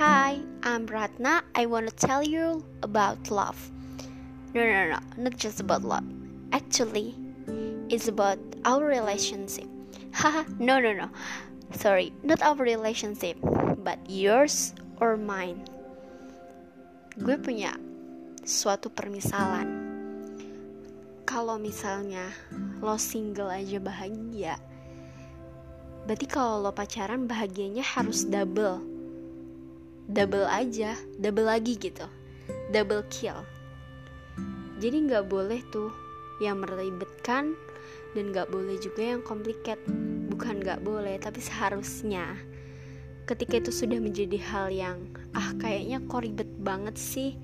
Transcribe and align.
I'm 0.00 0.86
Ratna. 0.90 1.44
I 1.54 1.66
want 1.66 1.86
to 1.86 1.94
tell 1.94 2.22
you 2.22 2.64
about 2.82 3.30
love. 3.30 3.70
No, 4.52 4.66
no, 4.66 4.90
no, 4.90 4.98
not 5.16 5.36
just 5.36 5.60
about 5.60 5.84
love. 5.84 6.02
Actually, 6.50 7.14
it's 7.88 8.08
about 8.08 8.38
our 8.64 8.82
relationship. 8.82 9.70
Haha, 10.14 10.50
no, 10.58 10.80
no, 10.80 10.92
no. 10.94 11.10
Sorry, 11.78 12.12
not 12.24 12.42
our 12.42 12.56
relationship, 12.56 13.38
but 13.86 13.98
yours 14.10 14.74
or 14.98 15.16
mine. 15.16 15.62
Gue 17.14 17.38
punya 17.38 17.78
suatu 18.42 18.90
permisalan. 18.90 19.70
Kalau 21.22 21.54
misalnya 21.54 22.34
lo 22.82 22.98
single 22.98 23.46
aja 23.46 23.78
bahagia, 23.78 24.58
berarti 26.02 26.26
kalau 26.26 26.66
lo 26.66 26.74
pacaran 26.74 27.30
bahagianya 27.30 27.86
harus 27.86 28.26
double. 28.26 28.93
Double 30.04 30.44
aja, 30.44 31.00
double 31.16 31.48
lagi 31.48 31.80
gitu. 31.80 32.04
Double 32.68 33.00
kill. 33.08 33.40
Jadi 34.76 35.08
nggak 35.08 35.32
boleh 35.32 35.64
tuh 35.72 35.88
yang 36.44 36.60
meribetkan 36.60 37.56
dan 38.12 38.24
nggak 38.28 38.52
boleh 38.52 38.76
juga 38.76 39.16
yang 39.16 39.24
complicated. 39.24 39.80
Bukan 40.28 40.60
nggak 40.60 40.84
boleh 40.84 41.16
tapi 41.16 41.40
seharusnya. 41.40 42.36
Ketika 43.24 43.56
itu 43.56 43.72
sudah 43.72 43.96
menjadi 43.96 44.36
hal 44.44 44.68
yang 44.68 45.08
ah 45.32 45.56
kayaknya 45.56 46.04
kok 46.04 46.20
ribet 46.20 46.50
banget 46.60 47.00
sih. 47.00 47.40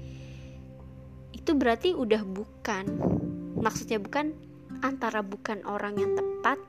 Itu 1.33 1.56
berarti 1.56 1.97
udah 1.97 2.20
bukan. 2.28 2.84
Maksudnya 3.56 4.05
bukan 4.05 4.36
antara 4.84 5.24
bukan 5.24 5.64
orang 5.64 5.97
yang 5.97 6.12
tepat 6.12 6.61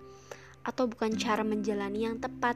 atau 0.63 0.87
bukan 0.87 1.19
cara 1.19 1.43
menjalani 1.43 2.07
yang 2.07 2.15
tepat. 2.23 2.55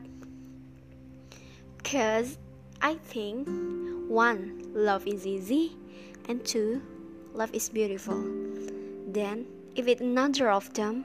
Cause 1.84 2.40
I 2.86 3.02
think 3.02 3.50
one 4.06 4.62
love 4.78 5.10
is 5.10 5.26
easy 5.26 5.74
and 6.30 6.46
two 6.46 6.86
love 7.34 7.50
is 7.50 7.66
beautiful 7.66 8.22
then 9.10 9.50
if 9.74 9.90
it 9.90 10.06
neither 10.06 10.54
of 10.54 10.70
them 10.78 11.02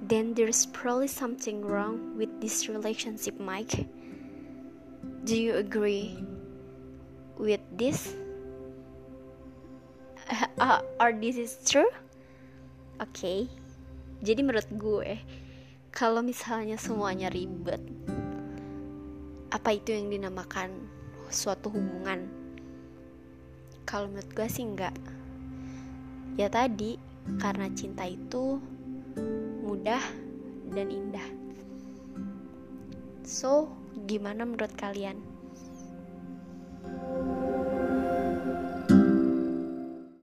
then 0.00 0.32
there's 0.32 0.64
probably 0.72 1.06
something 1.06 1.60
wrong 1.60 2.16
with 2.16 2.32
this 2.40 2.66
relationship, 2.66 3.38
Mike. 3.38 3.86
Do 5.24 5.36
you 5.36 5.60
agree 5.60 6.24
with 7.36 7.60
this? 7.76 8.16
Uh, 10.60 10.80
or 11.00 11.12
this 11.12 11.36
is 11.36 11.58
true? 11.66 11.88
Oke, 13.00 13.10
okay. 13.16 13.38
jadi 14.22 14.44
menurut 14.44 14.68
gue, 14.78 15.18
kalau 15.90 16.22
misalnya 16.22 16.78
semuanya 16.78 17.32
ribet, 17.32 17.82
apa 19.50 19.74
itu 19.74 19.90
yang 19.90 20.06
dinamakan 20.14 20.70
suatu 21.26 21.74
hubungan? 21.74 22.30
Kalau 23.82 24.06
menurut 24.06 24.30
gue 24.30 24.46
sih 24.46 24.62
enggak. 24.62 24.94
Ya 26.38 26.46
tadi, 26.46 26.94
karena 27.42 27.66
cinta 27.74 28.06
itu 28.06 28.62
mudah 29.66 30.02
dan 30.70 30.88
indah. 30.94 31.28
So, 33.26 33.66
gimana 34.06 34.46
menurut 34.46 34.70
kalian? 34.78 35.18